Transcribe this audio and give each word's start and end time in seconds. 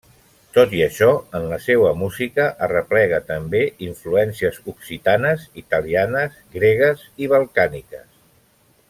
Tot 0.53 0.71
i 0.77 0.79
això, 0.85 1.09
en 1.39 1.43
la 1.51 1.59
seua 1.65 1.91
música 1.99 2.47
arreplega 2.69 3.19
també 3.27 3.61
influències 3.89 4.57
occitanes, 4.75 5.45
italianes, 5.65 6.41
gregues 6.57 7.05
i 7.27 7.31
balcàniques. 7.37 8.07